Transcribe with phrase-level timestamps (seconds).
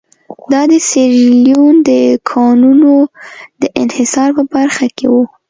[0.51, 1.91] دا د سیریلیون د
[2.31, 2.93] کانونو
[3.61, 5.23] د انحصار په برخه کې وو.